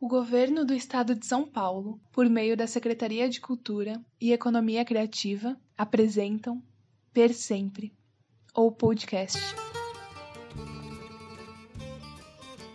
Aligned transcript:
O 0.00 0.06
governo 0.06 0.64
do 0.64 0.72
estado 0.72 1.12
de 1.12 1.26
São 1.26 1.44
Paulo, 1.44 2.00
por 2.12 2.28
meio 2.28 2.56
da 2.56 2.68
Secretaria 2.68 3.28
de 3.28 3.40
Cultura 3.40 4.00
e 4.20 4.32
Economia 4.32 4.84
Criativa, 4.84 5.56
apresentam 5.76 6.62
Per 7.12 7.34
Sempre, 7.34 7.92
ou 8.54 8.70
podcast. 8.70 9.40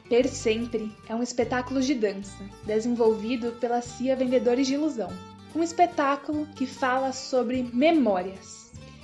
Per 0.10 0.28
Sempre 0.28 0.92
é 1.08 1.16
um 1.16 1.24
espetáculo 1.24 1.82
de 1.82 1.96
dança 1.96 2.44
desenvolvido 2.66 3.54
pela 3.54 3.82
CIA 3.82 4.18
Vendedores 4.18 4.68
de 4.68 4.74
Ilusão. 4.74 5.10
Um 5.56 5.64
espetáculo 5.64 6.46
que 6.48 6.66
fala 6.66 7.14
sobre 7.14 7.64
memórias 7.64 8.63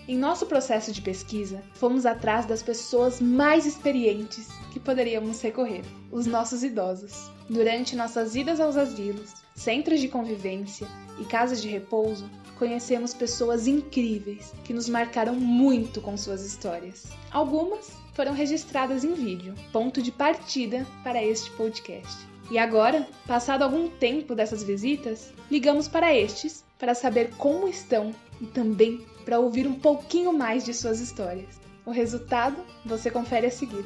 em 0.10 0.18
nosso 0.18 0.48
processo 0.48 0.92
de 0.92 1.04
pesquisa, 1.04 1.62
fomos 1.76 2.04
atrás 2.04 2.44
das 2.44 2.64
pessoas 2.64 3.22
mais 3.22 3.68
experientes 3.68 4.48
que 4.74 4.80
poderíamos 4.80 5.40
recorrer, 5.40 5.84
os 6.12 6.26
nossos 6.26 6.64
idosos. 6.64 7.30
Durante 7.48 7.96
nossas 7.96 8.36
idas 8.36 8.60
aos 8.60 8.76
asilos, 8.76 9.36
centros 9.54 10.00
de 10.00 10.08
convivência 10.08 10.88
e 11.20 11.26
casas 11.26 11.62
de 11.62 11.68
repouso, 11.68 12.28
conhecemos 12.58 13.14
pessoas 13.14 13.68
incríveis 13.68 14.52
que 14.64 14.74
nos 14.74 14.90
marcaram 14.90 15.36
muito 15.36 16.02
com 16.02 16.18
suas 16.18 16.44
histórias. 16.44 17.06
Algumas 17.30 17.92
foram 18.16 18.34
registradas 18.34 19.04
em 19.04 19.14
vídeo, 19.14 19.54
ponto 19.72 20.02
de 20.02 20.12
partida 20.12 20.88
para 21.04 21.24
este 21.24 21.52
podcast. 21.52 22.18
E 22.50 22.58
agora, 22.58 23.08
passado 23.28 23.62
algum 23.62 23.88
tempo 23.88 24.34
dessas 24.34 24.64
visitas, 24.64 25.32
ligamos 25.52 25.88
para 25.88 26.16
estes 26.16 26.68
para 26.80 26.96
saber 26.96 27.32
como 27.38 27.68
estão 27.68 28.16
e 28.40 28.46
também 28.46 29.06
para 29.26 29.38
ouvir 29.38 29.68
um 29.68 29.76
pouquinho 29.76 30.32
mais 30.32 30.64
de 30.64 30.74
suas 30.74 31.02
histórias. 31.02 31.60
O 31.86 31.92
resultado 31.92 32.56
você 32.86 33.12
confere 33.12 33.48
a 33.48 33.52
seguir. 33.52 33.86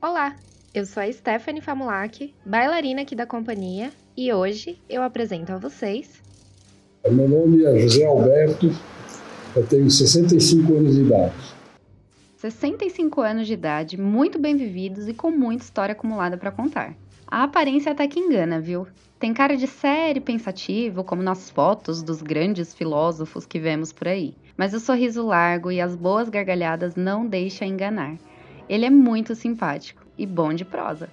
Olá, 0.00 0.36
eu 0.72 0.86
sou 0.86 1.02
a 1.02 1.12
Stephanie 1.12 1.60
Famulak, 1.60 2.32
bailarina 2.46 3.02
aqui 3.02 3.16
da 3.16 3.26
companhia, 3.26 3.90
e 4.16 4.32
hoje 4.32 4.80
eu 4.88 5.02
apresento 5.02 5.52
a 5.52 5.58
vocês. 5.58 6.22
Meu 7.10 7.28
nome 7.28 7.64
é 7.64 7.80
José 7.80 8.04
Alberto, 8.06 8.70
eu 9.54 9.66
tenho 9.66 9.90
65 9.90 10.74
anos 10.74 10.94
de 10.94 11.02
idade. 11.02 11.34
65 12.36 13.20
anos 13.20 13.46
de 13.46 13.52
idade, 13.52 14.00
muito 14.00 14.38
bem 14.38 14.56
vividos 14.56 15.08
e 15.08 15.12
com 15.12 15.30
muita 15.30 15.64
história 15.64 15.92
acumulada 15.92 16.38
para 16.38 16.50
contar. 16.50 16.94
A 17.26 17.44
aparência 17.44 17.92
até 17.92 18.08
que 18.08 18.18
engana, 18.18 18.60
viu? 18.60 18.86
Tem 19.18 19.34
cara 19.34 19.56
de 19.56 19.66
sério 19.66 20.22
pensativo, 20.22 21.04
como 21.04 21.22
nas 21.22 21.50
fotos 21.50 22.02
dos 22.02 22.22
grandes 22.22 22.72
filósofos 22.72 23.44
que 23.44 23.60
vemos 23.60 23.92
por 23.92 24.08
aí. 24.08 24.34
Mas 24.56 24.72
o 24.72 24.80
sorriso 24.80 25.26
largo 25.26 25.70
e 25.70 25.80
as 25.80 25.94
boas 25.94 26.30
gargalhadas 26.30 26.96
não 26.96 27.26
deixam 27.26 27.68
enganar. 27.68 28.16
Ele 28.68 28.86
é 28.86 28.90
muito 28.90 29.34
simpático 29.34 30.02
e 30.16 30.24
bom 30.24 30.54
de 30.54 30.64
prosa. 30.64 31.08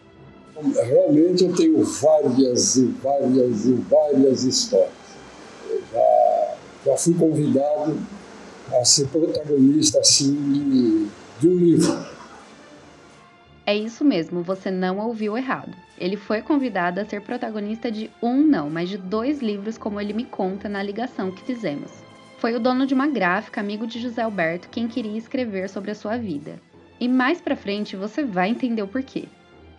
Realmente 0.56 1.44
eu 1.44 1.54
tenho 1.54 1.84
várias 1.84 2.78
e 2.78 2.86
várias 2.86 3.66
e 3.66 3.74
várias 3.74 4.44
histórias. 4.44 4.90
Eu 5.70 5.82
já, 5.92 6.56
já 6.86 6.98
fui 6.98 7.14
convidado 7.14 7.98
a 8.74 8.86
ser 8.86 9.08
protagonista 9.08 10.00
assim 10.00 11.10
de, 11.40 11.48
um 11.48 11.56
livro. 11.56 12.06
É 13.66 13.76
isso 13.76 14.04
mesmo, 14.04 14.42
você 14.42 14.72
não 14.72 14.98
ouviu 15.00 15.38
errado. 15.38 15.76
Ele 15.98 16.16
foi 16.16 16.42
convidado 16.42 17.00
a 17.00 17.06
ser 17.06 17.22
protagonista 17.22 17.92
de 17.92 18.10
um, 18.22 18.38
não, 18.38 18.70
mas 18.70 18.90
de 18.90 18.98
dois 18.98 19.42
livros, 19.42 19.78
como 19.78 20.00
ele 20.00 20.14
me 20.14 20.26
conta 20.26 20.70
na 20.70 20.82
ligação 20.82 21.32
que 21.32 21.44
fizemos. 21.44 21.92
Foi 22.38 22.56
o 22.56 22.60
dono 22.60 22.86
de 22.86 22.94
uma 22.94 23.08
gráfica, 23.08 23.60
amigo 23.60 23.88
de 23.88 24.00
José 24.00 24.22
Alberto, 24.22 24.70
quem 24.70 24.88
queria 24.88 25.18
escrever 25.18 25.70
sobre 25.70 25.92
a 25.92 25.96
sua 25.96 26.18
vida. 26.18 26.60
E 27.00 27.08
mais 27.08 27.42
pra 27.42 27.56
frente 27.56 27.96
você 27.96 28.24
vai 28.24 28.50
entender 28.50 28.82
o 28.82 28.88
porquê. 28.88 29.26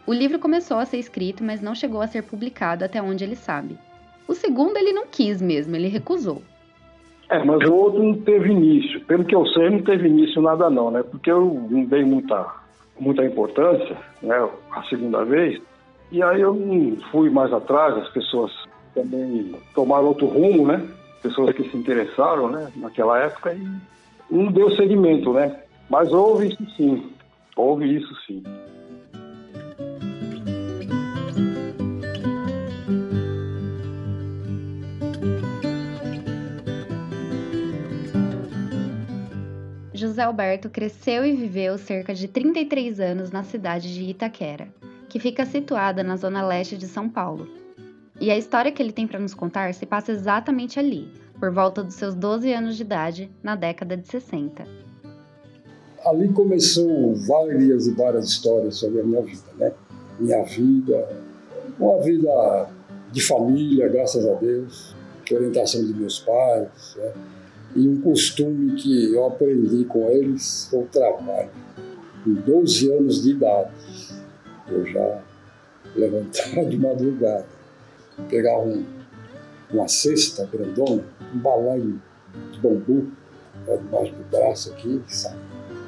O 0.06 0.12
livro 0.12 0.38
começou 0.38 0.78
a 0.78 0.87
ser 0.87 0.98
escrito, 0.98 1.44
mas 1.44 1.60
não 1.60 1.75
chegou 1.75 2.00
a 2.00 2.06
ser 2.06 2.22
publicado 2.22 2.84
até 2.84 3.00
onde 3.00 3.25
ele 3.25 3.37
sabe. 3.37 3.78
O 4.27 4.34
segundo 4.34 4.77
ele 4.77 4.93
não 4.93 5.06
quis 5.06 5.41
mesmo, 5.41 5.77
ele 5.77 5.88
recusou. 5.88 6.43
É, 7.31 7.44
mas 7.44 7.69
o 7.69 7.75
outro 7.75 8.03
não 8.03 8.15
teve 8.15 8.50
início. 8.50 9.00
Pelo 9.03 9.25
que 9.25 9.34
eu 9.34 9.47
sei, 9.47 9.69
não 9.69 9.83
teve 9.83 10.09
início 10.09 10.41
nada 10.41 10.71
não, 10.71 10.91
né? 10.91 11.03
Porque 11.03 11.31
eu 11.31 11.66
não 11.71 11.84
dei 11.84 12.05
muita, 12.05 12.47
muita 12.99 13.25
importância, 13.25 13.97
né? 14.22 14.49
A 14.71 14.83
segunda 14.84 15.25
vez. 15.25 15.61
E 16.11 16.22
aí 16.22 16.41
eu 16.41 16.55
não 16.55 16.97
fui 17.11 17.28
mais 17.28 17.53
atrás, 17.53 17.97
as 17.99 18.09
pessoas 18.09 18.50
também 18.94 19.55
tomaram 19.75 20.06
outro 20.06 20.27
rumo, 20.27 20.66
né? 20.66 20.83
Pessoas 21.22 21.55
que 21.55 21.69
se 21.69 21.77
interessaram, 21.77 22.49
né? 22.49 22.72
Naquela 22.77 23.19
época 23.19 23.53
e 23.53 23.69
não 24.31 24.50
deu 24.50 24.71
seguimento, 24.71 25.33
né? 25.33 25.55
Mas 25.91 26.12
houve 26.12 26.49
isso 26.49 26.66
sim. 26.77 27.10
Houve 27.56 27.97
isso 27.97 28.15
sim. 28.27 28.43
José 40.19 40.27
Alberto 40.27 40.69
cresceu 40.69 41.25
e 41.25 41.33
viveu 41.33 41.79
cerca 41.79 42.12
de 42.12 42.27
33 42.27 42.99
anos 42.99 43.31
na 43.31 43.45
cidade 43.45 43.95
de 43.95 44.03
Itaquera, 44.03 44.67
que 45.09 45.21
fica 45.21 45.47
situada 45.47 46.03
na 46.03 46.17
zona 46.17 46.45
leste 46.45 46.77
de 46.77 46.89
São 46.89 47.09
Paulo. 47.09 47.49
E 48.21 48.28
a 48.28 48.37
história 48.37 48.73
que 48.73 48.83
ele 48.83 48.91
tem 48.91 49.07
para 49.07 49.21
nos 49.21 49.33
contar 49.33 49.73
se 49.75 49.87
passa 49.87 50.11
exatamente 50.11 50.77
ali, 50.77 51.09
por 51.39 51.53
volta 51.53 51.84
dos 51.84 51.95
seus 51.95 52.17
12 52.17 52.53
anos 52.53 52.77
de 52.77 52.83
idade, 52.83 53.31
na 53.45 53.55
década 53.55 53.97
de 53.97 54.09
60. 54.09 54.67
Ali 56.05 56.33
começou 56.33 57.15
várias 57.15 57.87
e 57.87 57.93
várias 57.93 58.27
histórias 58.27 58.75
sobre 58.75 59.03
a 59.03 59.05
minha 59.05 59.23
vida, 59.23 59.53
né? 59.57 59.73
Minha 60.19 60.43
vida, 60.43 61.09
uma 61.78 62.03
vida 62.03 62.69
de 63.12 63.23
família, 63.23 63.89
graças 63.89 64.27
a 64.27 64.34
Deus, 64.34 64.97
orientação 65.31 65.87
de 65.87 65.95
meus 65.95 66.19
pais, 66.19 66.97
né? 66.97 67.12
E 67.77 67.89
um 67.89 68.01
costume 68.01 68.75
que 68.75 69.12
eu 69.12 69.27
aprendi 69.27 69.84
com 69.84 70.09
eles 70.09 70.69
foi 70.71 70.81
o 70.81 70.87
trabalho. 70.87 71.51
Com 72.25 72.33
12 72.33 72.93
anos 72.93 73.23
de 73.23 73.31
idade, 73.31 73.71
eu 74.69 74.87
já 74.87 75.23
levantava 75.95 76.65
de 76.65 76.77
madrugada, 76.78 77.47
pegava 78.28 78.62
um, 78.62 78.84
uma 79.71 79.89
cesta 79.89 80.47
grandona, 80.47 81.05
um 81.34 81.39
balaio 81.39 82.01
de 82.53 82.61
bambu, 82.61 83.09
debaixo 83.77 84.15
do 84.15 84.25
braço 84.31 84.73
aqui, 84.73 85.03
sabe? 85.09 85.37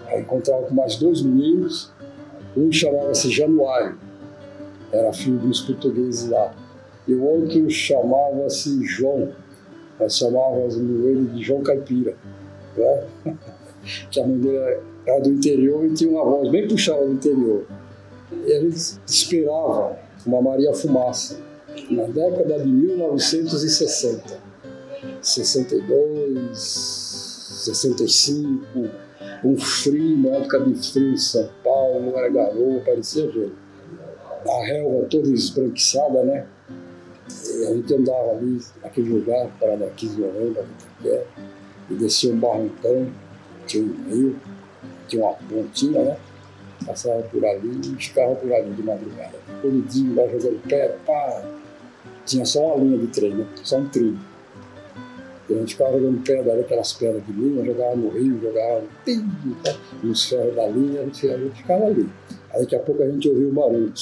Aí 0.06 0.20
encontrava 0.20 0.62
com 0.66 0.74
mais 0.74 0.96
dois 0.96 1.22
meninos, 1.22 1.92
um 2.56 2.70
chamava-se 2.70 3.30
Januário, 3.30 3.98
era 4.92 5.12
filho 5.12 5.38
dos 5.38 5.60
portugueses 5.60 6.28
lá, 6.28 6.52
e 7.06 7.14
o 7.14 7.22
outro 7.22 7.70
chamava-se 7.70 8.84
João, 8.84 9.32
nós 10.00 10.16
chamávamos 10.16 10.76
ele 10.76 11.26
de 11.34 11.42
João 11.42 11.62
Caipira, 11.62 12.16
né? 12.76 13.04
que 14.10 14.20
a 14.20 14.26
mãe 14.26 14.38
dele 14.38 14.78
era 15.06 15.20
do 15.20 15.30
interior 15.30 15.84
e 15.84 15.94
tinha 15.94 16.10
uma 16.10 16.24
voz 16.24 16.50
bem 16.50 16.66
puxada 16.66 17.04
do 17.04 17.12
interior. 17.12 17.66
E 18.46 18.60
gente 18.60 18.98
esperava 19.06 19.96
uma 20.26 20.40
Maria 20.40 20.72
Fumaça, 20.72 21.38
na 21.90 22.04
década 22.04 22.58
de 22.60 22.68
1960, 22.68 24.38
62, 25.20 26.56
65, 27.64 28.88
um 29.44 29.58
frio, 29.58 30.14
uma 30.16 30.36
época 30.36 30.60
de 30.60 30.74
frio 30.90 31.12
em 31.12 31.16
São 31.16 31.48
Paulo, 31.64 32.16
era 32.16 32.28
garoto, 32.28 32.82
parecia 32.84 33.30
gelo. 33.30 33.52
A 34.46 34.64
relva 34.64 35.06
toda 35.10 35.28
esbranquiçada, 35.30 36.22
né? 36.24 36.46
A 37.66 37.74
gente 37.74 37.94
andava 37.94 38.30
ali 38.32 38.60
naquele 38.82 39.10
lugar, 39.10 39.48
parada 39.60 39.84
aqui 39.86 40.08
de 40.08 40.22
Orlando, 40.22 40.64
e 41.90 41.94
descia 41.94 42.32
um 42.32 42.38
barrancão, 42.38 43.08
tinha 43.66 43.84
um 43.84 44.10
rio, 44.10 44.36
tinha 45.08 45.24
uma 45.24 45.34
pontinha, 45.34 46.02
né? 46.02 46.16
Passava 46.86 47.22
por 47.22 47.44
ali 47.44 47.80
e 47.84 48.02
ficava 48.02 48.34
por 48.36 48.52
ali 48.52 48.72
de 48.72 48.82
madrugada. 48.82 49.38
Corridinho 49.60 50.14
lá 50.14 50.26
jogando 50.28 50.62
pedra, 50.66 50.96
pá. 51.06 51.44
Tinha 52.24 52.44
só 52.44 52.74
uma 52.74 52.84
linha 52.84 52.98
de 52.98 53.06
trem, 53.08 53.34
né? 53.34 53.46
Só 53.62 53.78
um 53.78 53.88
trilho. 53.88 54.18
E 55.48 55.54
a 55.54 55.58
gente 55.58 55.74
ficava 55.74 55.98
jogando 55.98 56.22
pedra 56.22 56.52
ali, 56.52 56.60
aquelas 56.62 56.92
pedras 56.92 57.26
de 57.26 57.32
linha, 57.32 57.64
jogava 57.64 57.96
no 57.96 58.08
rio, 58.10 58.40
jogava 58.40 58.82
nos 60.02 60.24
ferros 60.24 60.54
da 60.54 60.66
linha, 60.68 61.00
a 61.00 61.04
gente, 61.04 61.28
a 61.28 61.36
gente 61.36 61.56
ficava 61.56 61.86
ali. 61.86 62.08
Aí 62.52 62.60
daqui 62.60 62.76
a 62.76 62.80
pouco 62.80 63.02
a 63.02 63.10
gente 63.10 63.28
ouvia 63.28 63.48
o 63.48 63.52
barulho. 63.52 63.92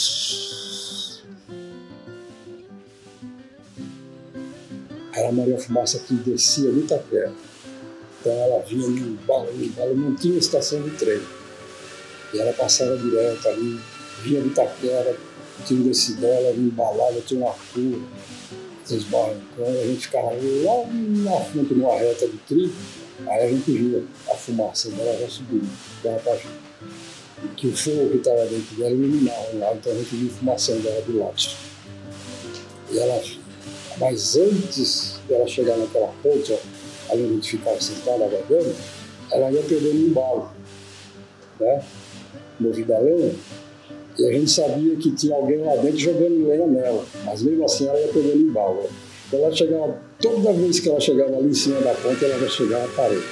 Era 5.37 5.57
a 5.57 5.59
Fumaça 5.59 5.99
que 6.01 6.15
descia 6.15 6.71
do 6.71 6.81
Itaquera. 6.81 7.33
Então 8.21 8.33
ela 8.33 8.63
vinha 8.65 8.89
num 8.89 9.15
balão, 9.27 9.49
ela 9.77 9.95
não 9.95 10.15
tinha 10.15 10.39
estação 10.39 10.83
de 10.83 10.91
trem. 10.93 11.21
E 12.35 12.39
ela 12.39 12.53
passava 12.53 12.97
direto 12.97 13.49
ali, 13.49 13.81
vinha 14.23 14.41
do 14.41 14.49
Itaquera, 14.49 15.17
tinha 15.67 15.81
um 15.81 15.85
decibel, 15.85 16.31
ela 16.31 16.51
embalava, 16.57 17.21
tinha 17.21 17.41
uma 17.41 17.55
curva. 17.73 18.07
três 18.87 19.05
barrancões, 19.05 19.77
a 19.77 19.87
gente 19.87 20.07
ficava 20.07 20.31
lá 20.31 20.87
na 20.91 21.41
frente, 21.45 21.75
numa 21.75 21.95
reta 21.97 22.27
de 22.27 22.39
trilho, 22.39 22.73
aí 23.29 23.45
a 23.45 23.49
gente 23.49 23.71
via 23.71 24.03
a 24.31 24.35
fumaça 24.35 24.91
dela 24.91 25.19
já 25.21 25.29
subindo, 25.29 25.69
dela 26.03 26.19
pra 26.21 26.35
gente. 26.35 26.69
Que 27.57 27.69
o 27.69 27.77
fogo 27.77 28.11
que 28.11 28.17
estava 28.17 28.47
dentro 28.47 28.77
dela 28.77 28.91
iluminava 28.91 29.49
lá, 29.55 29.75
então 29.75 29.93
a 29.93 29.95
gente 29.95 30.17
via 30.17 30.31
a 30.31 30.35
fumação 30.35 30.79
dela 30.81 31.03
do 31.03 31.19
lado. 31.19 31.37
E 32.91 32.99
ela, 32.99 33.23
mas 33.99 34.37
antes 34.37 35.18
dela 35.29 35.47
chegar 35.47 35.77
naquela 35.77 36.13
ponte, 36.23 36.59
ali 37.11 37.25
onde 37.25 37.49
ficava 37.49 37.81
sentada 37.81 38.25
aguardando, 38.25 38.75
ela 39.31 39.51
ia 39.53 39.63
perdendo 39.63 40.09
embalo, 40.09 40.51
né? 41.61 41.83
Movida 42.59 42.97
a 42.97 43.01
lenha, 43.01 43.35
e 44.19 44.27
a 44.27 44.33
gente 44.33 44.51
sabia 44.51 44.97
que 44.97 45.13
tinha 45.13 45.37
alguém 45.37 45.59
lá 45.59 45.77
dentro 45.77 45.99
jogando 45.99 46.49
lenha 46.49 46.67
nela, 46.67 47.05
mas 47.25 47.43
mesmo 47.43 47.65
assim 47.65 47.87
ela 47.87 48.01
ia 48.01 48.09
pegando 48.09 48.37
embalo. 48.37 48.89
Então 49.29 49.41
ela 49.41 49.55
chegava, 49.55 49.99
toda 50.21 50.53
vez 50.55 50.81
que 50.81 50.89
ela 50.89 50.99
chegava 50.99 51.37
ali 51.37 51.49
em 51.49 51.55
cima 51.55 51.81
da 51.81 51.95
ponte, 51.95 52.25
ela 52.25 52.39
já 52.39 52.49
chegava 52.49 52.85
à 52.85 52.89
parede. 52.89 53.23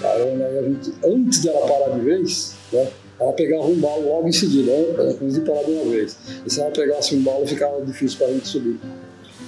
Parando 0.00 0.44
aí 0.44 0.58
a 0.58 0.62
gente, 0.62 0.94
antes 1.04 1.40
dela 1.40 1.66
parar 1.66 1.90
de 1.90 2.00
vez, 2.00 2.54
né, 2.72 2.88
ela 3.18 3.32
pegava 3.32 3.64
um 3.64 3.76
balo 3.76 4.08
logo 4.08 4.28
em 4.28 4.32
seguida, 4.32 4.72
né, 4.72 5.16
antes 5.20 5.34
de 5.34 5.40
parar 5.40 5.62
de 5.62 5.70
uma 5.70 5.90
vez. 5.90 6.16
E 6.44 6.50
se 6.50 6.60
ela 6.60 6.70
pegasse 6.70 7.14
um 7.14 7.22
balo, 7.22 7.46
ficava 7.46 7.84
difícil 7.84 8.18
para 8.18 8.28
a 8.28 8.32
gente 8.32 8.48
subir. 8.48 8.78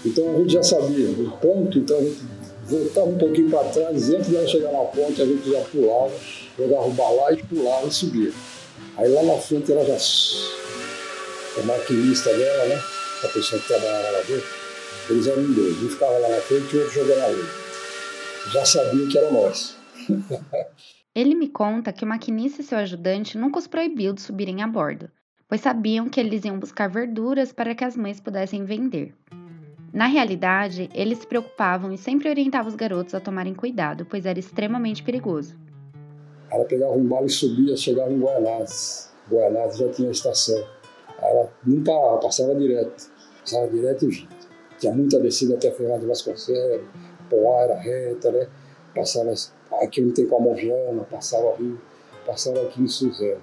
Então 0.04 0.34
a 0.34 0.38
gente 0.38 0.52
já 0.52 0.62
sabia 0.62 1.10
o 1.10 1.30
ponto, 1.38 1.78
então 1.78 1.98
a 1.98 2.02
gente 2.02 2.18
voltava 2.66 3.06
um 3.08 3.18
pouquinho 3.18 3.50
para 3.50 3.64
trás, 3.64 4.08
e 4.08 4.16
antes 4.16 4.30
dela 4.30 4.46
chegar 4.46 4.72
na 4.72 4.78
ponte, 4.78 5.20
a 5.20 5.26
gente 5.26 5.50
já 5.50 5.60
pulava 5.60 6.12
jogava 6.58 6.86
o 6.86 6.90
balai 6.90 7.34
e 7.34 7.42
pulava 7.44 7.86
e 7.86 7.92
subia. 7.92 8.32
Aí 8.96 9.08
lá 9.08 9.22
na 9.22 9.38
frente 9.38 9.70
ela 9.70 9.84
já. 9.84 9.96
A 11.56 11.62
maquinista 11.64 12.32
dela, 12.34 12.66
né? 12.66 12.82
A 13.22 13.28
pessoa 13.28 13.60
que 13.60 13.68
trabalhava 13.68 14.10
lá 14.10 14.18
dentro, 14.22 14.48
eles 15.10 15.26
eram 15.26 15.52
dois. 15.52 15.82
Um 15.82 15.88
ficava 15.88 16.18
lá 16.18 16.28
na 16.28 16.40
frente 16.40 16.74
e 16.74 16.76
o 16.76 16.80
outro 16.82 16.94
jogando 16.94 17.24
ali. 17.24 17.44
Já 18.52 18.64
sabia 18.64 19.06
que 19.06 19.18
era 19.18 19.30
nós. 19.30 19.76
Ele 21.18 21.34
me 21.34 21.48
conta 21.48 21.92
que 21.92 22.04
o 22.04 22.06
maquinista 22.06 22.60
e 22.60 22.64
seu 22.64 22.78
ajudante 22.78 23.36
nunca 23.36 23.58
os 23.58 23.66
proibiu 23.66 24.12
de 24.12 24.22
subirem 24.22 24.62
a 24.62 24.68
bordo, 24.68 25.10
pois 25.48 25.60
sabiam 25.60 26.08
que 26.08 26.20
eles 26.20 26.44
iam 26.44 26.60
buscar 26.60 26.88
verduras 26.88 27.52
para 27.52 27.74
que 27.74 27.82
as 27.82 27.96
mães 27.96 28.20
pudessem 28.20 28.64
vender. 28.64 29.12
Na 29.92 30.06
realidade, 30.06 30.88
eles 30.94 31.18
se 31.18 31.26
preocupavam 31.26 31.92
e 31.92 31.98
sempre 31.98 32.28
orientavam 32.28 32.68
os 32.68 32.76
garotos 32.76 33.16
a 33.16 33.20
tomarem 33.20 33.52
cuidado, 33.52 34.06
pois 34.06 34.26
era 34.26 34.38
extremamente 34.38 35.02
perigoso. 35.02 35.58
Ela 36.52 36.64
pegava 36.66 36.92
um 36.92 37.08
balo 37.08 37.26
e 37.26 37.30
subia, 37.30 37.76
chegava 37.76 38.12
em 38.12 38.20
Guanás. 38.20 39.12
Guanás 39.28 39.76
já 39.76 39.88
tinha 39.88 40.12
estação. 40.12 40.64
Ela 41.20 41.52
não 41.66 41.82
parava, 41.82 42.18
passava 42.18 42.54
direto. 42.54 43.10
Passava 43.40 43.66
direto 43.66 44.04
e 44.04 44.08
vinha. 44.08 44.28
Tinha 44.78 44.94
muita 44.94 45.18
descida 45.18 45.56
até 45.56 45.72
Ferraz 45.72 46.00
de 46.00 46.06
Vasconcelos, 46.06 46.86
Poá 47.28 47.62
era 47.62 47.74
reta, 47.76 48.30
né? 48.30 48.46
Passava 48.94 49.34
aqui 49.72 50.00
não 50.00 50.12
tem 50.12 50.26
Mogiana, 50.26 51.04
passava 51.04 51.54
ali, 51.54 51.78
passava 52.26 52.62
aqui 52.62 52.82
em 52.82 52.88
Suzano. 52.88 53.40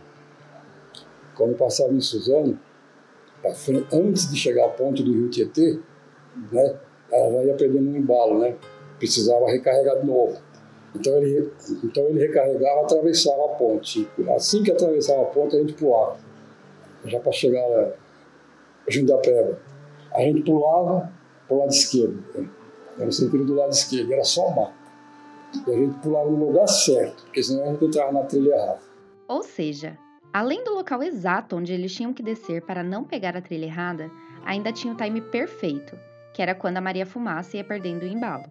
Quando 1.36 1.57
passava 1.57 1.94
em 1.94 2.01
Suzano, 2.01 2.60
antes 3.92 4.30
de 4.30 4.38
chegar 4.38 4.63
ao 4.63 4.72
ponto 4.72 5.04
do 5.04 5.12
Rio 5.12 5.30
Tietê, 5.30 5.80
né? 6.51 6.75
Ela 7.12 7.31
já 7.31 7.44
ia 7.44 7.54
perdendo 7.54 7.89
um 7.89 7.95
embalo, 7.95 8.39
né? 8.39 8.56
Precisava 8.98 9.48
recarregar 9.48 10.00
de 10.00 10.07
novo. 10.07 10.38
Então 10.95 11.16
ele, 11.18 11.51
então 11.83 12.04
ele 12.06 12.19
recarregava, 12.19 12.81
atravessava 12.81 13.45
a 13.45 13.50
ponte. 13.50 14.10
Assim 14.36 14.63
que 14.63 14.72
atravessava 14.72 15.24
a 15.24 15.25
ponte, 15.25 15.56
a 15.56 15.60
gente 15.60 15.74
pulava, 15.74 16.18
já 17.06 17.19
para 17.19 17.31
chegar 17.31 17.94
junto 18.88 19.07
da 19.07 19.18
pedra. 19.18 19.60
A 20.13 20.22
gente 20.22 20.42
pulava 20.44 21.12
para 21.48 21.56
o 21.56 21.60
lado 21.60 21.72
esquerdo, 21.72 22.24
era 22.95 23.06
no 23.06 23.12
sentido 23.12 23.45
do 23.45 23.56
lado 23.56 23.72
esquerdo, 23.72 24.13
era 24.13 24.24
só 24.24 24.50
mar. 24.50 24.74
E 25.67 25.71
a 25.71 25.77
gente 25.77 25.97
pulava 25.99 26.29
no 26.29 26.47
lugar 26.47 26.67
certo, 26.67 27.23
porque 27.23 27.43
senão 27.43 27.63
a 27.63 27.67
gente 27.67 27.85
entrava 27.85 28.11
na 28.11 28.23
trilha 28.23 28.53
errada. 28.53 28.79
Ou 29.27 29.43
seja, 29.43 29.97
além 30.33 30.63
do 30.63 30.73
local 30.73 31.01
exato 31.01 31.55
onde 31.55 31.73
eles 31.73 31.93
tinham 31.93 32.13
que 32.13 32.23
descer 32.23 32.61
para 32.61 32.83
não 32.83 33.03
pegar 33.03 33.35
a 33.35 33.41
trilha 33.41 33.65
errada, 33.65 34.09
ainda 34.45 34.71
tinha 34.71 34.93
o 34.93 34.97
time 34.97 35.21
perfeito, 35.21 35.97
que 36.33 36.41
era 36.41 36.53
quando 36.53 36.77
a 36.77 36.81
Maria 36.81 37.05
Fumaça 37.05 37.57
ia 37.57 37.63
perdendo 37.63 38.03
o 38.03 38.07
embalo. 38.07 38.43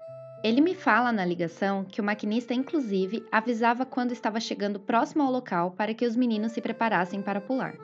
Ele 0.43 0.61
me 0.61 0.75
fala 0.75 1.11
na 1.11 1.25
ligação 1.25 1.85
que 1.85 2.03
o 2.03 2.05
maquinista, 2.05 2.53
inclusive, 2.53 3.25
avisava 3.33 3.87
quando 3.87 4.13
estava 4.13 4.39
chegando 4.39 4.79
próximo 4.79 5.23
ao 5.23 5.33
local 5.33 5.71
para 5.71 5.95
que 5.95 6.05
os 6.05 6.15
meninos 6.15 6.53
se 6.53 6.61
preparassem 6.61 7.23
para 7.23 7.41
pular. 7.41 7.75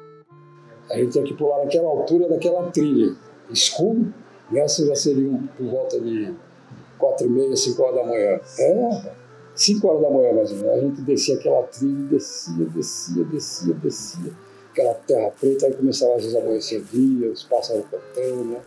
A 0.91 0.99
gente 0.99 1.13
tinha 1.13 1.25
que 1.25 1.33
pular 1.33 1.65
naquela 1.65 1.89
altura 1.89 2.29
daquela 2.29 2.71
trilha, 2.71 3.17
escuro, 3.49 4.13
nessa 4.51 4.87
já 4.87 4.95
seriam 4.95 5.49
por 5.57 5.67
volta 5.69 5.99
de 6.01 6.35
quatro 7.01 7.27
e 7.27 7.31
meia, 7.31 7.57
cinco 7.57 7.83
horas 7.83 7.97
da 7.97 8.05
manhã. 8.05 8.41
É, 8.59 9.13
cinco 9.55 9.89
horas 9.89 10.03
da 10.03 10.11
manhã 10.11 10.33
mais 10.35 10.53
ou 10.53 10.59
menos. 10.59 10.73
A 10.73 10.81
gente 10.81 11.01
descia 11.03 11.35
aquela 11.37 11.63
trilha, 11.65 12.09
descia, 12.09 12.65
descia, 12.67 13.25
descia, 13.25 13.75
descia. 13.75 14.33
Aquela 14.71 14.95
terra 14.95 15.33
preta, 15.41 15.67
aí 15.67 15.75
começava 15.75 16.15
às 16.15 16.23
vezes 16.23 16.37
a 16.37 16.41
amanhecer 16.41 16.83
dia, 16.93 17.31
os 17.31 17.43
pássaros 17.45 17.85
cantando, 17.91 18.45
né? 18.45 18.61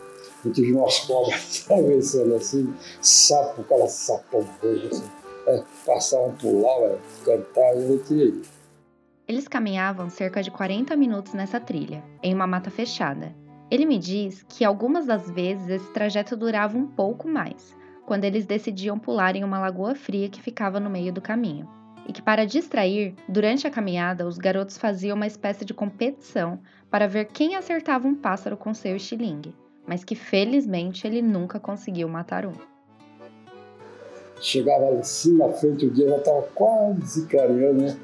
Eu 0.43 0.51
tive 0.51 0.73
umas 0.73 0.99
cobras 0.99 1.63
atravessando 1.65 2.35
assim, 2.35 2.73
sapo, 3.01 3.61
aquela 3.61 3.87
sapão 3.87 4.45
verde, 4.61 4.87
assim. 4.87 5.09
É, 5.45 5.63
passavam 5.85 6.61
lá, 6.61 6.97
cantavam 7.23 7.81
e 7.81 7.91
eu 7.91 8.03
tirei. 8.03 8.41
Eles 9.25 9.47
caminhavam 9.47 10.09
cerca 10.09 10.43
de 10.43 10.51
40 10.51 10.95
minutos 10.97 11.33
nessa 11.33 11.59
trilha, 11.59 12.03
em 12.21 12.33
uma 12.33 12.45
mata 12.45 12.69
fechada. 12.69 13.33
Ele 13.71 13.85
me 13.85 13.97
diz 13.97 14.43
que 14.43 14.65
algumas 14.65 15.05
das 15.05 15.31
vezes 15.31 15.67
esse 15.69 15.91
trajeto 15.93 16.35
durava 16.35 16.77
um 16.77 16.85
pouco 16.85 17.27
mais, 17.27 17.73
quando 18.05 18.23
eles 18.25 18.45
decidiam 18.45 18.99
pular 18.99 19.35
em 19.35 19.43
uma 19.43 19.59
lagoa 19.59 19.95
fria 19.95 20.29
que 20.29 20.41
ficava 20.41 20.79
no 20.79 20.89
meio 20.89 21.13
do 21.13 21.21
caminho. 21.21 21.67
E 22.07 22.11
que, 22.11 22.21
para 22.21 22.45
distrair, 22.45 23.15
durante 23.29 23.65
a 23.65 23.71
caminhada, 23.71 24.27
os 24.27 24.37
garotos 24.37 24.77
faziam 24.77 25.15
uma 25.15 25.27
espécie 25.27 25.63
de 25.63 25.73
competição 25.73 26.59
para 26.91 27.07
ver 27.07 27.25
quem 27.25 27.55
acertava 27.55 28.07
um 28.07 28.15
pássaro 28.15 28.57
com 28.57 28.73
seu 28.73 28.95
estilingue 28.95 29.55
mas 29.85 30.03
que 30.03 30.15
felizmente 30.15 31.05
ele 31.05 31.21
nunca 31.21 31.59
conseguiu 31.59 32.07
matar 32.07 32.45
um. 32.45 32.53
Chegava 34.39 34.89
assim 34.99 35.37
na 35.37 35.49
frente, 35.49 35.85
o 35.85 35.91
dia 35.91 36.09
já 36.09 36.17
estava 36.17 36.41
quase 36.53 37.25
clareando, 37.27 37.83
né? 37.83 37.97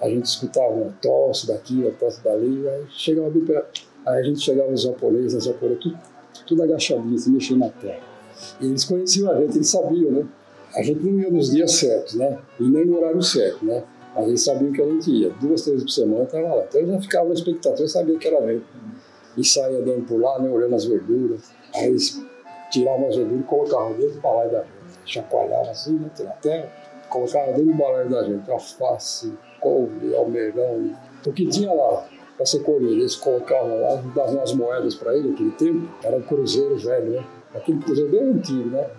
A 0.00 0.08
gente 0.08 0.26
escutava 0.26 0.74
um 0.74 0.92
tosse 1.00 1.46
daqui, 1.46 1.84
um 1.84 1.90
tosse 1.92 2.22
dali, 2.22 2.68
aí 2.68 2.86
chegava 2.90 3.30
bem 3.30 3.44
perto. 3.44 3.82
Aí 4.06 4.20
a 4.20 4.22
gente 4.22 4.40
chegava 4.40 4.70
os 4.70 4.82
japoneses, 4.82 5.34
as 5.34 5.44
japonesas, 5.44 5.82
tudo, 5.82 5.98
tudo 6.46 6.62
agachadinho, 6.62 7.18
se 7.18 7.30
mexendo 7.30 7.60
na 7.60 7.70
terra. 7.70 8.13
E 8.60 8.66
eles 8.66 8.84
conheciam 8.84 9.30
a 9.30 9.40
gente, 9.40 9.56
eles 9.56 9.68
sabiam, 9.68 10.10
né? 10.10 10.26
A 10.74 10.82
gente 10.82 11.00
não 11.00 11.20
ia 11.20 11.30
nos 11.30 11.50
dias 11.50 11.72
certos, 11.72 12.14
né? 12.14 12.38
E 12.58 12.64
nem 12.64 12.84
no 12.84 12.98
horário 12.98 13.22
certo, 13.22 13.64
né? 13.64 13.82
Mas 14.14 14.28
eles 14.28 14.42
sabiam 14.42 14.72
que 14.72 14.82
a 14.82 14.86
gente 14.86 15.10
ia. 15.10 15.30
Duas, 15.40 15.62
três 15.62 15.82
por 15.82 15.90
semana 15.90 16.24
estava 16.24 16.54
lá. 16.54 16.64
Então 16.64 16.80
eu 16.80 16.86
já 16.88 17.00
ficava 17.00 17.32
expectativa, 17.32 17.82
eu 17.82 17.88
sabia 17.88 18.18
que 18.18 18.28
era 18.28 18.40
mesmo 18.40 18.64
e 19.36 19.44
saía 19.44 19.82
dando 19.82 20.06
por 20.06 20.20
lá, 20.20 20.38
né, 20.38 20.48
olhando 20.50 20.74
as 20.74 20.84
verduras. 20.84 21.50
Aí 21.74 21.86
eles 21.86 22.20
tiravam 22.70 23.08
as 23.08 23.16
verduras 23.16 23.46
colocavam 23.46 23.92
dentro 23.94 24.14
do 24.14 24.20
balaio 24.20 24.50
da 24.50 24.58
gente. 24.58 24.74
Chacoalhavam 25.06 25.70
assim, 25.70 25.98
né, 25.98 26.10
na 26.20 26.30
terra, 26.30 26.72
colocavam 27.08 27.54
dentro 27.54 27.66
do 27.66 27.74
balaio 27.74 28.10
da 28.10 28.22
gente. 28.24 28.50
Alface, 28.50 29.32
couve, 29.60 30.14
almeirão, 30.14 30.94
o 31.26 31.32
que 31.32 31.46
tinha 31.46 31.72
lá 31.72 32.06
para 32.36 32.46
ser 32.46 32.60
colhido. 32.62 32.92
Eles 32.92 33.16
colocavam 33.16 33.80
lá, 33.80 33.96
davam 34.14 34.36
umas 34.36 34.52
moedas 34.52 34.94
para 34.94 35.16
ele 35.16 35.30
naquele 35.30 35.52
tempo. 35.52 35.88
Era 36.02 36.16
um 36.16 36.22
cruzeiro 36.22 36.76
velho, 36.76 37.10
né? 37.12 37.26
Aquele 37.54 37.78
cruzeiro 37.78 38.10
bem 38.10 38.32
antigo, 38.32 38.68
né? 38.70 38.90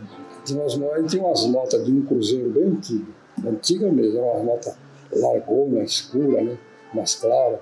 Tinha 0.44 0.62
umas 0.62 0.78
moedas, 0.78 1.12
tinha 1.12 1.24
umas 1.24 1.46
notas 1.46 1.86
de 1.86 1.92
um 1.92 2.06
cruzeiro 2.06 2.50
bem 2.50 2.64
antigo. 2.64 3.14
Antiga 3.46 3.92
mesmo, 3.92 4.20
era 4.20 4.38
uma 4.38 4.44
nota 4.44 4.78
largona, 5.12 5.84
escura, 5.84 6.42
né? 6.42 6.58
Mais 6.94 7.16
clara. 7.16 7.60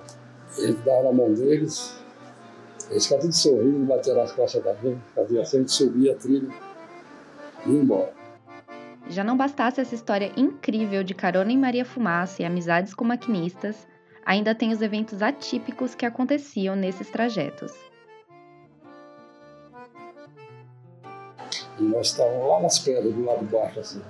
Ele 0.58 0.74
dava 0.84 1.04
na 1.04 1.12
mão 1.12 1.34
deles, 1.34 1.96
eles 2.90 3.04
ficavam 3.04 3.22
tudo 3.22 3.34
sorrindo, 3.34 3.86
batendo 3.86 4.16
nas 4.16 4.32
costas 4.32 4.62
da 4.62 4.74
gente, 4.74 5.00
fazia 5.14 5.42
assim, 5.42 5.56
a 5.56 5.60
gente 5.60 5.72
subia 5.72 6.12
a 6.12 6.14
trilha 6.14 6.48
e 7.66 7.70
ia 7.70 7.80
embora. 7.80 8.12
Já 9.08 9.24
não 9.24 9.36
bastasse 9.36 9.80
essa 9.80 9.94
história 9.94 10.32
incrível 10.36 11.02
de 11.02 11.14
carona 11.14 11.50
em 11.50 11.58
Maria 11.58 11.84
Fumaça 11.84 12.42
e 12.42 12.44
amizades 12.44 12.94
com 12.94 13.04
maquinistas, 13.04 13.86
ainda 14.24 14.54
tem 14.54 14.72
os 14.72 14.80
eventos 14.80 15.22
atípicos 15.22 15.94
que 15.94 16.06
aconteciam 16.06 16.76
nesses 16.76 17.10
trajetos. 17.10 17.72
E 21.78 21.82
nós 21.82 22.08
estávamos 22.08 22.48
lá 22.48 22.60
nas 22.60 22.78
pedras, 22.78 23.12
do 23.12 23.24
lado 23.24 23.40
de 23.40 23.52
baixo, 23.52 23.80
assim. 23.80 24.00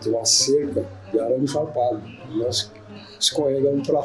Tinha 0.00 0.16
uma 0.16 0.24
cerca 0.24 0.84
de 1.12 1.20
arame 1.20 1.48
farpado. 1.48 2.02
Nós 2.34 2.70
escorregando 3.18 3.82
para 3.82 4.00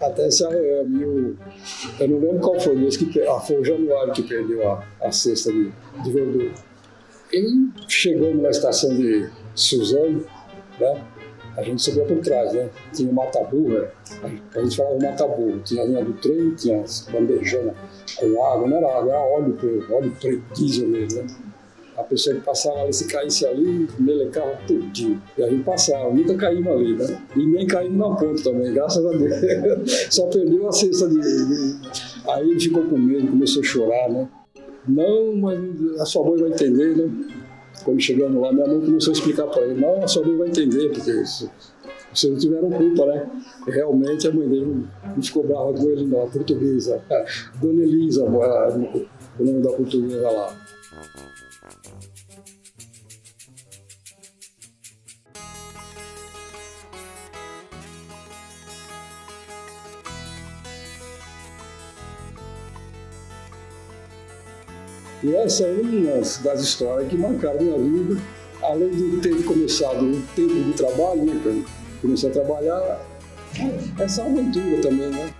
até 0.06 0.30
se 0.30 0.44
arreame. 0.44 1.02
Eu, 1.02 1.36
eu 2.00 2.08
não 2.08 2.18
lembro 2.18 2.40
qual 2.40 2.60
foi, 2.60 2.74
mas 2.76 2.96
que, 2.96 3.20
ah, 3.22 3.40
foi 3.40 3.60
o 3.60 3.64
Januário 3.64 4.12
que 4.12 4.22
perdeu 4.22 4.68
a, 4.70 4.84
a 5.00 5.12
cesta 5.12 5.52
de, 5.52 5.72
de 6.02 6.12
verdura. 6.12 6.52
E 7.32 7.68
chegamos 7.88 8.40
na 8.42 8.50
estação 8.50 8.94
de 8.94 9.28
Suzano, 9.54 10.24
né? 10.78 11.04
A 11.56 11.62
gente 11.62 11.82
subia 11.82 12.04
por 12.04 12.18
trás, 12.18 12.52
né? 12.52 12.68
Tinha 12.92 13.10
o 13.10 13.14
mata-burra, 13.14 13.90
a 14.54 14.60
gente 14.60 14.76
falava 14.76 14.98
mata-burra, 15.00 15.58
tinha 15.64 15.82
a 15.82 15.86
linha 15.86 16.04
do 16.04 16.12
trem, 16.14 16.54
tinha 16.54 16.82
as 16.82 17.08
bandejonas 17.10 17.74
com 18.16 18.44
água, 18.44 18.68
não 18.68 18.76
era 18.76 18.98
água, 18.98 19.12
era 19.12 19.20
óleo, 19.20 19.86
óleo 19.90 20.16
preto, 20.20 20.42
diesel 20.54 20.88
mesmo, 20.88 21.22
né? 21.22 21.26
A 21.96 22.02
pessoa 22.02 22.36
que 22.36 22.42
passava 22.42 22.82
ali, 22.82 22.92
se 22.92 23.06
caísse 23.06 23.46
ali, 23.46 23.88
melecava 23.98 24.54
tudinho. 24.66 25.22
E 25.38 25.42
a 25.42 25.48
gente 25.48 25.64
passava, 25.64 26.12
nunca 26.12 26.34
caímos 26.36 26.70
ali, 26.70 26.94
né? 26.94 27.22
E 27.34 27.46
nem 27.46 27.66
caímos 27.66 27.96
na 27.96 28.14
ponta 28.14 28.42
também, 28.42 28.74
graças 28.74 29.04
a 29.04 29.10
Deus. 29.10 30.06
Só 30.14 30.26
perdeu 30.26 30.68
a 30.68 30.72
cesta 30.72 31.08
de, 31.08 31.18
Aí 32.28 32.50
ele 32.50 32.60
ficou 32.60 32.82
com 32.84 32.98
medo, 32.98 33.28
começou 33.28 33.62
a 33.62 33.64
chorar, 33.64 34.10
né? 34.10 34.28
Não, 34.86 35.36
mas 35.36 36.00
a 36.00 36.04
sua 36.04 36.24
mãe 36.26 36.38
vai 36.38 36.50
entender, 36.50 36.96
né? 36.96 37.10
Quando 37.86 38.00
chegamos 38.00 38.42
lá, 38.42 38.52
minha 38.52 38.66
mãe 38.66 38.80
começou 38.80 39.12
a 39.12 39.16
explicar 39.16 39.46
para 39.46 39.62
ele: 39.62 39.80
não, 39.80 40.02
a 40.02 40.08
sua 40.08 40.26
mãe 40.26 40.36
vai 40.36 40.48
entender, 40.48 40.88
porque 40.88 41.12
vocês 41.12 41.48
não 42.24 42.36
tiveram 42.36 42.68
culpa, 42.68 43.06
né? 43.06 43.30
Realmente 43.68 44.26
a 44.26 44.32
mãe 44.32 44.48
dele 44.48 44.88
não 45.04 45.22
ficou 45.22 45.44
brava 45.44 45.72
com 45.72 45.84
ele, 45.84 46.04
não, 46.04 46.24
a 46.24 46.26
portuguesa. 46.26 47.00
Dona 47.60 47.82
Elisa, 47.84 48.24
o 48.24 49.44
nome 49.44 49.62
da 49.62 49.70
portuguesa 49.70 50.28
lá. 50.28 50.56
E 65.22 65.34
essa 65.34 65.64
é 65.64 65.80
uma 65.80 66.20
das 66.20 66.60
histórias 66.60 67.08
que 67.08 67.16
marcaram 67.16 67.58
minha 67.60 67.78
vida, 67.78 68.20
além 68.62 68.90
de 68.90 69.20
ter 69.20 69.42
começado 69.44 70.04
um 70.04 70.20
tempo 70.34 70.54
de 70.54 70.74
trabalho, 70.74 71.24
né, 71.24 71.40
quando 71.42 71.64
comecei 72.02 72.28
a 72.28 72.32
trabalhar, 72.32 73.00
essa 73.98 74.22
aventura 74.22 74.82
também, 74.82 75.08
né? 75.10 75.32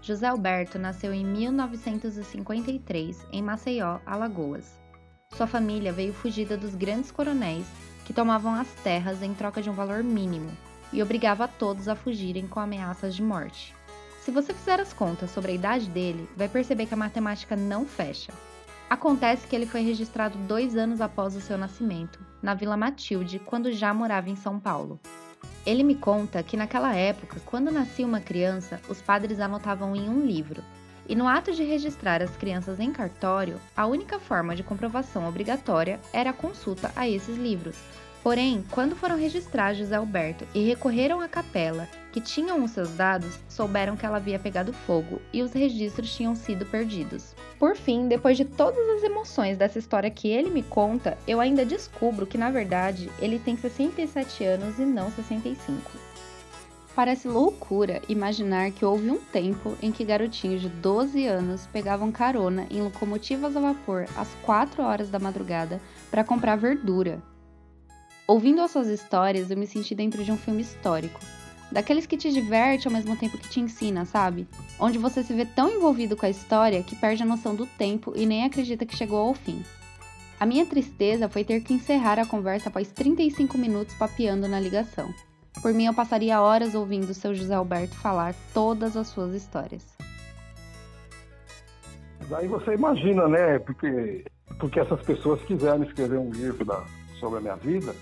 José 0.00 0.26
Alberto 0.26 0.80
nasceu 0.80 1.14
em 1.14 1.24
1953 1.24 3.24
em 3.32 3.40
Maceió, 3.40 4.00
Alagoas. 4.04 4.80
Sua 5.36 5.46
família 5.46 5.92
veio 5.92 6.12
fugida 6.12 6.56
dos 6.56 6.74
grandes 6.74 7.12
coronéis 7.12 7.66
que 8.04 8.12
tomavam 8.12 8.52
as 8.52 8.66
terras 8.82 9.22
em 9.22 9.32
troca 9.32 9.62
de 9.62 9.70
um 9.70 9.74
valor 9.74 10.02
mínimo 10.02 10.50
e 10.92 11.00
obrigava 11.00 11.44
a 11.44 11.48
todos 11.48 11.86
a 11.86 11.94
fugirem 11.94 12.48
com 12.48 12.58
ameaças 12.58 13.14
de 13.14 13.22
morte. 13.22 13.72
Se 14.24 14.30
você 14.30 14.54
fizer 14.54 14.78
as 14.78 14.92
contas 14.92 15.32
sobre 15.32 15.50
a 15.50 15.54
idade 15.54 15.90
dele, 15.90 16.28
vai 16.36 16.48
perceber 16.48 16.86
que 16.86 16.94
a 16.94 16.96
matemática 16.96 17.56
não 17.56 17.84
fecha. 17.84 18.32
Acontece 18.88 19.48
que 19.48 19.56
ele 19.56 19.66
foi 19.66 19.80
registrado 19.80 20.38
dois 20.38 20.76
anos 20.76 21.00
após 21.00 21.34
o 21.34 21.40
seu 21.40 21.58
nascimento, 21.58 22.20
na 22.40 22.54
Vila 22.54 22.76
Matilde, 22.76 23.40
quando 23.40 23.72
já 23.72 23.92
morava 23.92 24.30
em 24.30 24.36
São 24.36 24.60
Paulo. 24.60 25.00
Ele 25.66 25.82
me 25.82 25.96
conta 25.96 26.40
que 26.40 26.56
naquela 26.56 26.94
época, 26.94 27.40
quando 27.44 27.72
nascia 27.72 28.06
uma 28.06 28.20
criança, 28.20 28.80
os 28.88 29.02
padres 29.02 29.40
anotavam 29.40 29.96
em 29.96 30.08
um 30.08 30.24
livro, 30.24 30.62
e 31.08 31.16
no 31.16 31.26
ato 31.26 31.52
de 31.52 31.64
registrar 31.64 32.22
as 32.22 32.36
crianças 32.36 32.78
em 32.78 32.92
cartório, 32.92 33.60
a 33.76 33.86
única 33.86 34.20
forma 34.20 34.54
de 34.54 34.62
comprovação 34.62 35.28
obrigatória 35.28 35.98
era 36.12 36.30
a 36.30 36.34
consulta 36.34 36.92
a 36.94 37.08
esses 37.08 37.36
livros, 37.36 37.76
Porém, 38.22 38.64
quando 38.70 38.94
foram 38.94 39.16
registrar 39.16 39.74
José 39.74 39.96
Alberto 39.96 40.46
e 40.54 40.62
recorreram 40.62 41.20
à 41.20 41.26
capela, 41.26 41.88
que 42.12 42.20
tinham 42.20 42.62
os 42.62 42.70
seus 42.70 42.90
dados, 42.90 43.36
souberam 43.48 43.96
que 43.96 44.06
ela 44.06 44.18
havia 44.18 44.38
pegado 44.38 44.72
fogo 44.72 45.20
e 45.32 45.42
os 45.42 45.52
registros 45.52 46.14
tinham 46.14 46.36
sido 46.36 46.64
perdidos. 46.64 47.34
Por 47.58 47.74
fim, 47.74 48.06
depois 48.06 48.36
de 48.36 48.44
todas 48.44 48.88
as 48.90 49.02
emoções 49.02 49.56
dessa 49.56 49.78
história 49.78 50.10
que 50.10 50.28
ele 50.28 50.50
me 50.50 50.62
conta, 50.62 51.18
eu 51.26 51.40
ainda 51.40 51.64
descubro 51.64 52.24
que 52.24 52.38
na 52.38 52.50
verdade 52.50 53.10
ele 53.18 53.40
tem 53.40 53.56
67 53.56 54.44
anos 54.44 54.78
e 54.78 54.84
não 54.84 55.10
65. 55.10 55.90
Parece 56.94 57.26
loucura 57.26 58.02
imaginar 58.08 58.70
que 58.70 58.84
houve 58.84 59.10
um 59.10 59.18
tempo 59.18 59.76
em 59.82 59.90
que 59.90 60.04
garotinhos 60.04 60.60
de 60.60 60.68
12 60.68 61.26
anos 61.26 61.66
pegavam 61.72 62.12
carona 62.12 62.66
em 62.70 62.82
locomotivas 62.82 63.56
a 63.56 63.60
vapor 63.60 64.06
às 64.14 64.28
4 64.42 64.82
horas 64.82 65.08
da 65.08 65.18
madrugada 65.18 65.80
para 66.10 66.22
comprar 66.22 66.56
verdura, 66.56 67.22
Ouvindo 68.26 68.62
as 68.62 68.70
suas 68.70 68.86
histórias, 68.86 69.50
eu 69.50 69.56
me 69.56 69.66
senti 69.66 69.94
dentro 69.94 70.22
de 70.22 70.30
um 70.30 70.36
filme 70.36 70.62
histórico. 70.62 71.20
Daqueles 71.72 72.06
que 72.06 72.16
te 72.16 72.30
diverte 72.30 72.86
ao 72.86 72.92
mesmo 72.92 73.16
tempo 73.16 73.36
que 73.36 73.48
te 73.48 73.58
ensina, 73.58 74.04
sabe? 74.04 74.46
Onde 74.78 74.98
você 74.98 75.24
se 75.24 75.34
vê 75.34 75.44
tão 75.44 75.70
envolvido 75.70 76.16
com 76.16 76.26
a 76.26 76.30
história 76.30 76.82
que 76.82 76.94
perde 76.94 77.22
a 77.22 77.26
noção 77.26 77.54
do 77.54 77.66
tempo 77.66 78.12
e 78.14 78.24
nem 78.24 78.44
acredita 78.44 78.86
que 78.86 78.96
chegou 78.96 79.18
ao 79.18 79.34
fim. 79.34 79.64
A 80.38 80.46
minha 80.46 80.64
tristeza 80.64 81.28
foi 81.28 81.44
ter 81.44 81.62
que 81.62 81.74
encerrar 81.74 82.18
a 82.18 82.26
conversa 82.26 82.68
após 82.68 82.92
35 82.92 83.58
minutos 83.58 83.94
papeando 83.94 84.46
na 84.46 84.60
ligação. 84.60 85.12
Por 85.60 85.72
mim, 85.72 85.86
eu 85.86 85.94
passaria 85.94 86.40
horas 86.40 86.74
ouvindo 86.74 87.10
o 87.10 87.14
seu 87.14 87.34
José 87.34 87.54
Alberto 87.54 87.96
falar 87.96 88.34
todas 88.54 88.96
as 88.96 89.08
suas 89.08 89.34
histórias. 89.34 89.96
Daí 92.28 92.46
você 92.46 92.74
imagina, 92.74 93.26
né? 93.28 93.58
Porque, 93.58 94.24
porque 94.58 94.78
essas 94.78 95.00
pessoas 95.02 95.42
quiseram 95.42 95.82
escrever 95.84 96.18
um 96.18 96.30
livro 96.30 96.64
da, 96.64 96.84
sobre 97.18 97.38
a 97.38 97.42
minha 97.42 97.56
vida, 97.56 97.94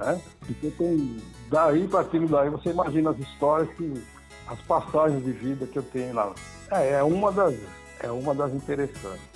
né? 0.00 0.20
Porque 0.40 0.70
tem 0.70 1.22
daí 1.48 1.86
para 1.86 2.00
aquilo 2.00 2.28
daí, 2.28 2.50
você 2.50 2.70
imagina 2.70 3.10
as 3.10 3.18
histórias 3.18 3.68
que 3.76 4.02
as 4.46 4.60
passagens 4.62 5.24
de 5.24 5.32
vida 5.32 5.66
que 5.66 5.78
eu 5.78 5.82
tenho 5.82 6.14
lá. 6.14 6.34
É, 6.70 6.94
é 6.94 7.02
uma 7.02 7.30
das 7.30 7.54
é 8.00 8.10
uma 8.10 8.34
das 8.34 8.52
interessantes. 8.52 9.30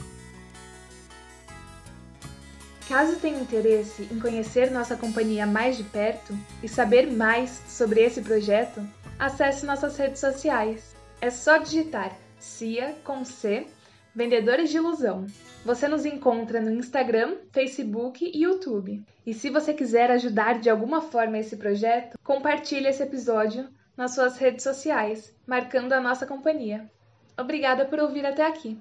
Caso 2.88 3.16
tenha 3.16 3.40
interesse 3.40 4.08
em 4.10 4.18
conhecer 4.18 4.70
nossa 4.70 4.96
companhia 4.96 5.46
mais 5.46 5.76
de 5.76 5.84
perto 5.84 6.36
e 6.62 6.68
saber 6.68 7.10
mais 7.10 7.62
sobre 7.68 8.02
esse 8.02 8.20
projeto, 8.20 8.86
acesse 9.18 9.64
nossas 9.64 9.96
redes 9.96 10.20
sociais. 10.20 10.94
É 11.20 11.30
só 11.30 11.58
digitar 11.58 12.12
CIA 12.38 12.94
com 13.02 13.24
C, 13.24 13.66
Vendedores 14.14 14.70
de 14.70 14.76
Ilusão. 14.76 15.26
Você 15.64 15.88
nos 15.88 16.06
encontra 16.06 16.60
no 16.60 16.70
Instagram, 16.70 17.36
Facebook 17.50 18.24
e 18.24 18.44
YouTube. 18.44 19.02
E 19.26 19.34
se 19.34 19.50
você 19.50 19.74
quiser 19.74 20.08
ajudar 20.12 20.60
de 20.60 20.70
alguma 20.70 21.00
forma 21.00 21.38
esse 21.38 21.56
projeto, 21.56 22.16
compartilhe 22.22 22.86
esse 22.86 23.02
episódio 23.02 23.68
nas 23.96 24.14
suas 24.14 24.38
redes 24.38 24.62
sociais, 24.62 25.34
marcando 25.44 25.92
a 25.94 26.00
nossa 26.00 26.26
companhia. 26.26 26.88
Obrigada 27.36 27.86
por 27.86 27.98
ouvir 27.98 28.24
até 28.24 28.46
aqui. 28.46 28.78